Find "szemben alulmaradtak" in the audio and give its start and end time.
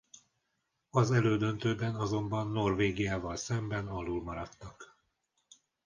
3.35-4.97